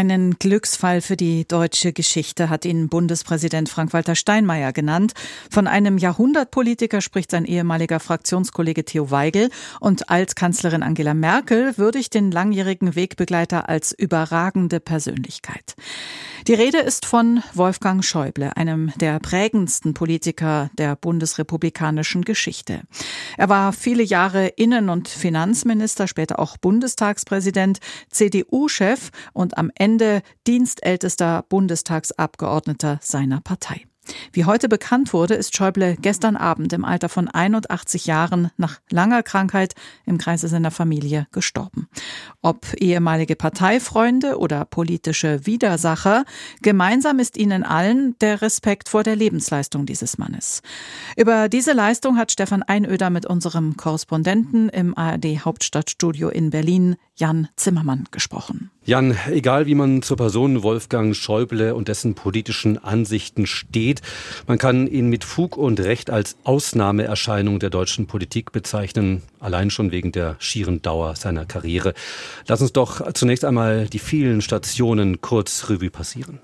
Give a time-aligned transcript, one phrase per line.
[0.00, 5.12] Einen Glücksfall für die deutsche Geschichte hat ihn Bundespräsident Frank-Walter Steinmeier genannt.
[5.50, 12.14] Von einem Jahrhundertpolitiker spricht sein ehemaliger Fraktionskollege Theo Weigel und als Kanzlerin Angela Merkel würdigt
[12.14, 15.76] den langjährigen Wegbegleiter als überragende Persönlichkeit.
[16.46, 22.80] Die Rede ist von Wolfgang Schäuble, einem der prägendsten Politiker der bundesrepublikanischen Geschichte.
[23.36, 29.89] Er war viele Jahre Innen- und Finanzminister, später auch Bundestagspräsident, CDU-Chef und am Ende
[30.46, 33.86] dienstältester Bundestagsabgeordneter seiner Partei.
[34.32, 39.22] Wie heute bekannt wurde, ist Schäuble gestern Abend im Alter von 81 Jahren nach langer
[39.22, 39.74] Krankheit
[40.06, 41.88] im Kreise seiner Familie gestorben.
[42.42, 46.24] Ob ehemalige Parteifreunde oder politische Widersacher,
[46.62, 50.62] gemeinsam ist ihnen allen der Respekt vor der Lebensleistung dieses Mannes.
[51.16, 57.48] Über diese Leistung hat Stefan Einöder mit unserem Korrespondenten im ARD Hauptstadtstudio in Berlin, Jan
[57.54, 58.70] Zimmermann, gesprochen.
[58.86, 64.00] Jan, egal wie man zur Person Wolfgang Schäuble und dessen politischen Ansichten steht,
[64.46, 69.90] man kann ihn mit Fug und Recht als Ausnahmeerscheinung der deutschen Politik bezeichnen, allein schon
[69.92, 71.92] wegen der schieren Dauer seiner Karriere.
[72.48, 76.40] Lass uns doch zunächst einmal die vielen Stationen kurz Revue passieren.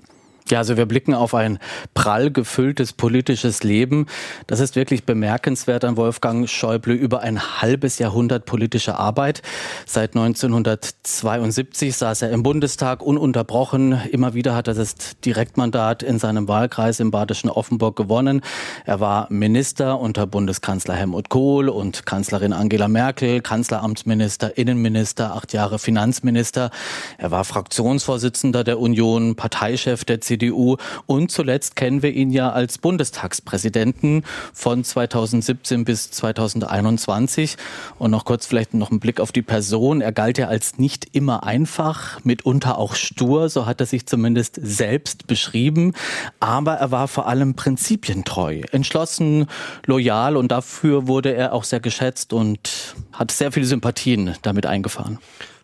[0.49, 1.59] Ja, also wir blicken auf ein
[1.93, 4.05] prall gefülltes politisches Leben.
[4.47, 9.41] Das ist wirklich bemerkenswert an Wolfgang Schäuble über ein halbes Jahrhundert politische Arbeit.
[9.85, 13.99] Seit 1972 saß er im Bundestag ununterbrochen.
[14.09, 18.39] Immer wieder hat er das Direktmandat in seinem Wahlkreis im badischen Offenburg gewonnen.
[18.85, 25.77] Er war Minister unter Bundeskanzler Helmut Kohl und Kanzlerin Angela Merkel, Kanzleramtsminister, Innenminister, acht Jahre
[25.77, 26.71] Finanzminister.
[27.17, 30.77] Er war Fraktionsvorsitzender der Union, Parteichef der CDU CDU.
[31.05, 37.57] Und zuletzt kennen wir ihn ja als Bundestagspräsidenten von 2017 bis 2021.
[37.97, 40.01] Und noch kurz vielleicht noch ein Blick auf die Person.
[40.01, 44.59] Er galt ja als nicht immer einfach, mitunter auch stur, so hat er sich zumindest
[44.61, 45.93] selbst beschrieben.
[46.39, 49.47] Aber er war vor allem prinzipientreu, entschlossen,
[49.85, 55.19] loyal und dafür wurde er auch sehr geschätzt und hat sehr viele Sympathien damit eingefahren.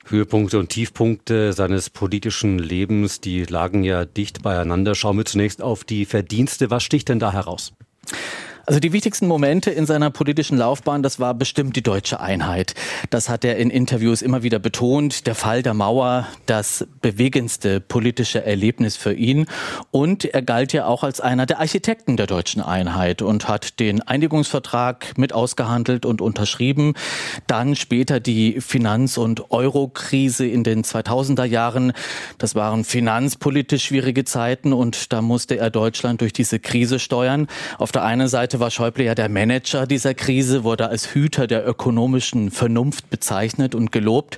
[0.05, 4.95] Höhepunkte und Tiefpunkte seines politischen Lebens, die lagen ja dicht beieinander.
[4.95, 6.69] Schauen wir zunächst auf die Verdienste.
[6.69, 7.73] Was sticht denn da heraus?
[8.65, 12.75] Also die wichtigsten Momente in seiner politischen Laufbahn, das war bestimmt die deutsche Einheit.
[13.09, 15.27] Das hat er in Interviews immer wieder betont.
[15.27, 19.47] Der Fall der Mauer, das bewegendste politische Erlebnis für ihn.
[19.91, 24.01] Und er galt ja auch als einer der Architekten der deutschen Einheit und hat den
[24.01, 26.93] Einigungsvertrag mit ausgehandelt und unterschrieben.
[27.47, 31.91] Dann später die Finanz- und Euro-Krise in den 2000er Jahren.
[32.37, 37.47] Das waren finanzpolitisch schwierige Zeiten und da musste er Deutschland durch diese Krise steuern.
[37.77, 41.47] Auf der einen Seite Seite war Schäuble ja der Manager dieser Krise, wurde als Hüter
[41.47, 44.37] der ökonomischen Vernunft bezeichnet und gelobt.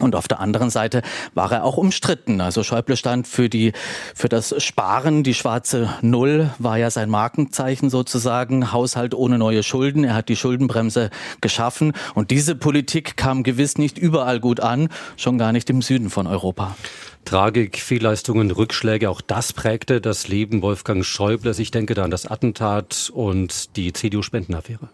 [0.00, 1.02] Und auf der anderen Seite
[1.34, 2.40] war er auch umstritten.
[2.40, 3.72] Also Schäuble stand für die,
[4.14, 5.22] für das Sparen.
[5.22, 8.72] Die schwarze Null war ja sein Markenzeichen sozusagen.
[8.72, 10.04] Haushalt ohne neue Schulden.
[10.04, 11.10] Er hat die Schuldenbremse
[11.40, 11.92] geschaffen.
[12.14, 14.88] Und diese Politik kam gewiss nicht überall gut an.
[15.16, 16.76] Schon gar nicht im Süden von Europa.
[17.24, 21.58] Tragik, Fehlleistungen, Rückschläge, auch das prägte das Leben Wolfgang Schäubles.
[21.58, 24.88] Ich denke da an das Attentat und die CDU-Spendenaffäre.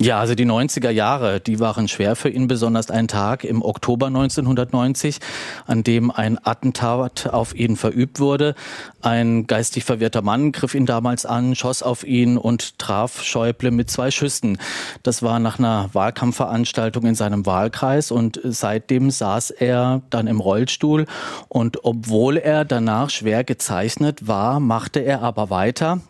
[0.00, 4.06] Ja, also die 90er Jahre, die waren schwer für ihn, besonders ein Tag im Oktober
[4.06, 5.18] 1990,
[5.66, 8.54] an dem ein Attentat auf ihn verübt wurde.
[9.02, 13.90] Ein geistig verwirrter Mann griff ihn damals an, schoss auf ihn und traf Schäuble mit
[13.90, 14.58] zwei Schüssen.
[15.02, 21.04] Das war nach einer Wahlkampfveranstaltung in seinem Wahlkreis und seitdem saß er dann im Rollstuhl
[21.48, 26.00] und obwohl er danach schwer gezeichnet war, machte er aber weiter.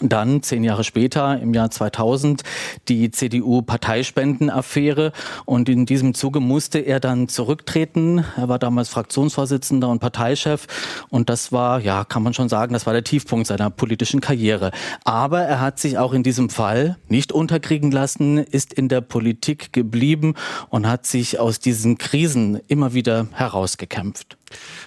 [0.00, 2.42] Dann zehn Jahre später, im Jahr 2000,
[2.88, 5.12] die CDU-Parteispendenaffäre.
[5.44, 8.24] Und in diesem Zuge musste er dann zurücktreten.
[8.36, 10.66] Er war damals Fraktionsvorsitzender und Parteichef.
[11.10, 14.72] Und das war, ja, kann man schon sagen, das war der Tiefpunkt seiner politischen Karriere.
[15.04, 19.72] Aber er hat sich auch in diesem Fall nicht unterkriegen lassen, ist in der Politik
[19.72, 20.34] geblieben
[20.70, 24.36] und hat sich aus diesen Krisen immer wieder herausgekämpft.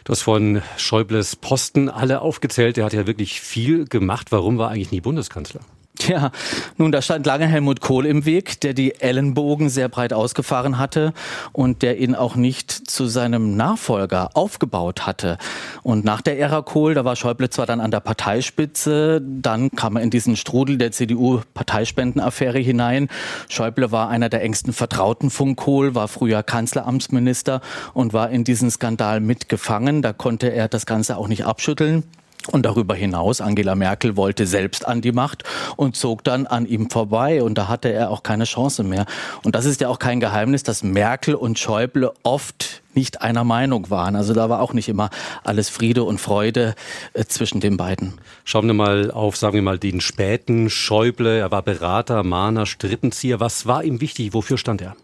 [0.03, 2.77] Du hast von Schäubles Posten alle aufgezählt.
[2.77, 4.31] Er hat ja wirklich viel gemacht.
[4.31, 5.61] Warum war eigentlich nie Bundeskanzler?
[6.05, 6.31] Ja,
[6.77, 11.13] nun, da stand lange Helmut Kohl im Weg, der die Ellenbogen sehr breit ausgefahren hatte
[11.53, 15.37] und der ihn auch nicht zu seinem Nachfolger aufgebaut hatte.
[15.83, 19.95] Und nach der Ära Kohl, da war Schäuble zwar dann an der Parteispitze, dann kam
[19.95, 23.09] er in diesen Strudel der CDU-Parteispendenaffäre hinein.
[23.49, 27.61] Schäuble war einer der engsten Vertrauten von Kohl, war früher Kanzleramtsminister
[27.93, 30.01] und war in diesen Skandal mitgefangen.
[30.01, 32.03] Da konnte er das Ganze auch nicht abschütteln.
[32.47, 35.43] Und darüber hinaus, Angela Merkel wollte selbst an die Macht
[35.75, 37.43] und zog dann an ihm vorbei.
[37.43, 39.05] Und da hatte er auch keine Chance mehr.
[39.43, 43.89] Und das ist ja auch kein Geheimnis, dass Merkel und Schäuble oft nicht einer Meinung
[43.89, 44.15] waren.
[44.15, 45.09] Also da war auch nicht immer
[45.43, 46.75] alles Friede und Freude
[47.13, 48.13] äh, zwischen den beiden.
[48.43, 51.37] Schauen wir mal auf, sagen wir mal, den späten Schäuble.
[51.37, 53.39] Er war Berater, Mahner, Strippenzieher.
[53.39, 54.33] Was war ihm wichtig?
[54.33, 54.95] Wofür stand er?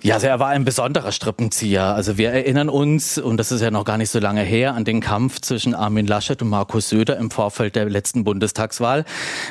[0.00, 1.82] Ja, also er war ein besonderer Strippenzieher.
[1.82, 4.84] Also wir erinnern uns, und das ist ja noch gar nicht so lange her, an
[4.84, 9.04] den Kampf zwischen Armin Laschet und Markus Söder im Vorfeld der letzten Bundestagswahl.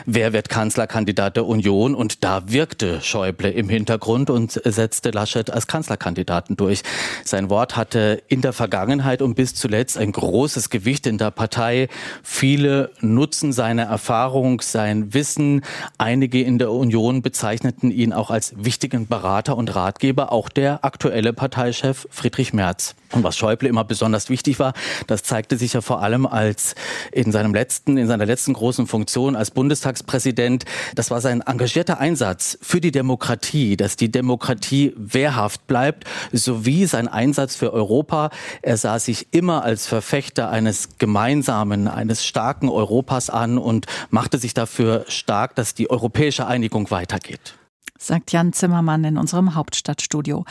[0.06, 1.96] Wer wird Kanzlerkandidat der Union?
[1.96, 6.82] Und da wirkte Schäuble im Hintergrund und setzte Laschet als Kanzlerkandidaten durch.
[7.26, 11.90] Sein Wort hatte in der Vergangenheit und bis zuletzt ein großes Gewicht in der Partei.
[12.24, 15.66] Viele nutzen seine Erfahrung, sein Wissen.
[15.98, 21.34] Einige in der Union bezeichneten ihn auch als wichtigen Berater und Ratgeber auch der aktuelle
[21.34, 22.94] Parteichef Friedrich Merz.
[23.12, 24.74] Und was Schäuble immer besonders wichtig war,
[25.08, 26.76] das zeigte sich ja vor allem als
[27.12, 30.66] in seinem letzten, in seiner letzten großen Funktion als Bundestagspräsident.
[30.94, 37.08] Das war sein engagierter Einsatz für die Demokratie, dass die Demokratie wehrhaft bleibt, sowie sein
[37.08, 38.30] Einsatz für Europa.
[38.62, 44.54] Er sah sich immer als Verfechter eines gemeinsamen, eines starken Europas an und machte sich
[44.54, 47.57] dafür stark, dass die europäische Einigung weitergeht
[47.98, 50.46] sagt Jan Zimmermann in unserem Hauptstadtstudio.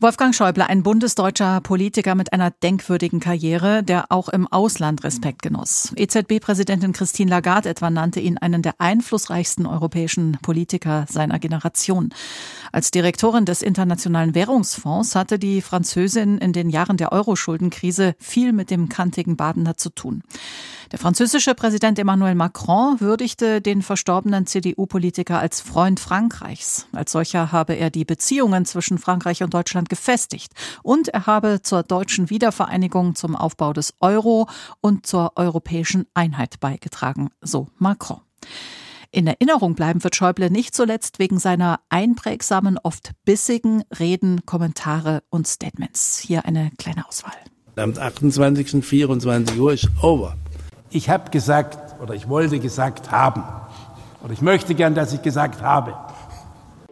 [0.00, 5.92] Wolfgang Schäuble, ein bundesdeutscher Politiker mit einer denkwürdigen Karriere, der auch im Ausland Respekt genoss.
[5.96, 12.12] EZB-Präsidentin Christine Lagarde etwa nannte ihn einen der einflussreichsten europäischen Politiker seiner Generation.
[12.72, 18.70] Als Direktorin des Internationalen Währungsfonds hatte die Französin in den Jahren der Euro-Schuldenkrise viel mit
[18.70, 20.22] dem kantigen Badener zu tun.
[20.92, 26.75] Der französische Präsident Emmanuel Macron würdigte den verstorbenen CDU-Politiker als Freund Frankreichs.
[26.92, 30.52] Als solcher habe er die Beziehungen zwischen Frankreich und Deutschland gefestigt
[30.82, 34.48] und er habe zur deutschen Wiedervereinigung, zum Aufbau des Euro
[34.80, 38.20] und zur europäischen Einheit beigetragen, so Macron.
[39.10, 45.46] In Erinnerung bleiben wird Schäuble nicht zuletzt wegen seiner einprägsamen, oft bissigen Reden, Kommentare und
[45.46, 46.18] Statements.
[46.18, 47.32] Hier eine kleine Auswahl.
[47.76, 48.84] Am 28.
[48.84, 50.36] 24 Uhr ist over.
[50.90, 53.42] Ich habe gesagt oder ich wollte gesagt haben
[54.22, 55.94] oder ich möchte gern, dass ich gesagt habe.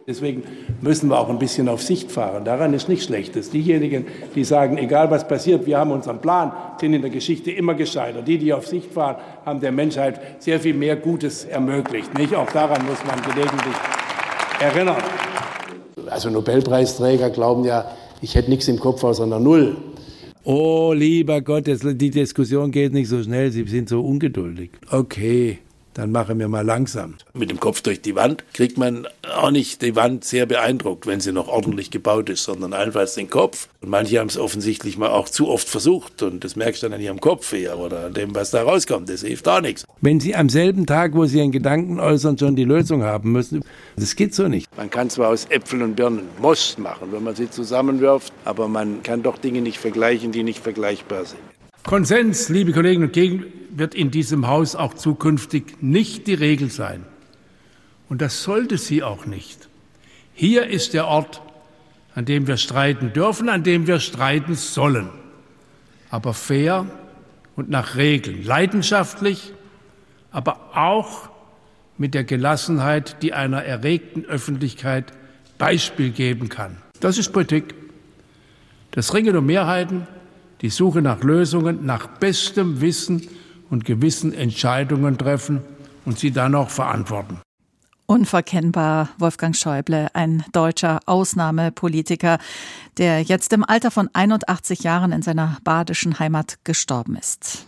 [0.07, 0.43] Deswegen
[0.81, 2.45] müssen wir auch ein bisschen auf Sicht fahren.
[2.45, 3.49] Daran ist nichts Schlechtes.
[3.49, 4.05] Diejenigen,
[4.35, 8.27] die sagen, egal was passiert, wir haben unseren Plan, sind in der Geschichte immer gescheitert.
[8.27, 12.15] Die, die auf Sicht fahren, haben der Menschheit sehr viel mehr Gutes ermöglicht.
[12.19, 12.35] Nicht?
[12.35, 13.75] Auch daran muss man gelegentlich
[14.59, 15.01] erinnern.
[16.07, 17.89] Also Nobelpreisträger glauben ja,
[18.21, 19.75] ich hätte nichts im Kopf außer einer Null.
[20.43, 24.69] Oh, lieber Gott, die Diskussion geht nicht so schnell, Sie sind so ungeduldig.
[24.91, 25.57] Okay,
[25.95, 27.15] dann machen wir mal langsam.
[27.33, 31.21] Mit dem Kopf durch die Wand kriegt man auch nicht die Wand sehr beeindruckt, wenn
[31.21, 33.69] sie noch ordentlich gebaut ist, sondern allenfalls den Kopf.
[33.81, 36.95] Und manche haben es offensichtlich mal auch zu oft versucht und das merkst du dann
[36.95, 39.09] an ihrem Kopf eher oder an dem, was da rauskommt.
[39.09, 39.85] Das hilft auch nichts.
[40.01, 43.63] Wenn Sie am selben Tag, wo Sie Ihren Gedanken äußern, schon die Lösung haben müssen,
[43.95, 44.67] das geht so nicht.
[44.75, 49.01] Man kann zwar aus Äpfeln und Birnen Most machen, wenn man sie zusammenwirft, aber man
[49.01, 51.39] kann doch Dinge nicht vergleichen, die nicht vergleichbar sind.
[51.83, 53.45] Konsens, liebe Kolleginnen und Kollegen,
[53.77, 57.05] wird in diesem Haus auch zukünftig nicht die Regel sein.
[58.09, 59.67] Und das sollte sie auch nicht.
[60.33, 61.41] Hier ist der Ort,
[62.13, 65.09] an dem wir streiten dürfen, an dem wir streiten sollen.
[66.09, 66.85] Aber fair
[67.55, 69.53] und nach Regeln, leidenschaftlich,
[70.31, 71.29] aber auch
[71.97, 75.13] mit der Gelassenheit, die einer erregten Öffentlichkeit
[75.57, 76.77] Beispiel geben kann.
[76.99, 77.73] Das ist Politik.
[78.91, 80.07] Das Ringen um Mehrheiten,
[80.61, 83.27] die Suche nach Lösungen, nach bestem Wissen
[83.69, 85.61] und Gewissen Entscheidungen treffen
[86.05, 87.39] und sie dann auch verantworten.
[88.07, 92.37] Unverkennbar Wolfgang Schäuble, ein deutscher Ausnahmepolitiker,
[92.97, 97.63] der jetzt im Alter von 81 Jahren in seiner badischen Heimat gestorben ist.